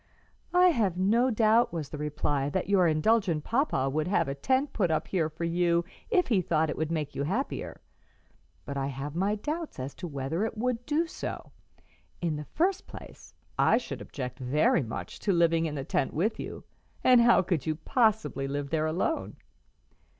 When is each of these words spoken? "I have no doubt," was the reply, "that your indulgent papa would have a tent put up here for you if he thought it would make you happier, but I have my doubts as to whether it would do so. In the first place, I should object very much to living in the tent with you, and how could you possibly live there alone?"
"I 0.55 0.69
have 0.69 0.97
no 0.97 1.29
doubt," 1.29 1.71
was 1.71 1.89
the 1.89 1.99
reply, 1.99 2.49
"that 2.49 2.67
your 2.67 2.87
indulgent 2.87 3.43
papa 3.43 3.87
would 3.87 4.07
have 4.07 4.27
a 4.27 4.33
tent 4.33 4.73
put 4.73 4.89
up 4.89 5.07
here 5.09 5.29
for 5.29 5.43
you 5.43 5.85
if 6.09 6.29
he 6.29 6.41
thought 6.41 6.71
it 6.71 6.75
would 6.75 6.91
make 6.91 7.13
you 7.13 7.21
happier, 7.21 7.79
but 8.65 8.77
I 8.77 8.87
have 8.87 9.13
my 9.15 9.35
doubts 9.35 9.77
as 9.77 9.93
to 10.01 10.07
whether 10.07 10.43
it 10.43 10.57
would 10.57 10.87
do 10.87 11.05
so. 11.05 11.51
In 12.19 12.35
the 12.35 12.45
first 12.45 12.87
place, 12.87 13.35
I 13.59 13.77
should 13.77 14.01
object 14.01 14.39
very 14.39 14.81
much 14.81 15.19
to 15.19 15.31
living 15.31 15.67
in 15.67 15.75
the 15.75 15.85
tent 15.85 16.15
with 16.15 16.39
you, 16.39 16.63
and 17.03 17.21
how 17.21 17.43
could 17.43 17.67
you 17.67 17.75
possibly 17.75 18.47
live 18.47 18.71
there 18.71 18.87
alone?" 18.87 19.35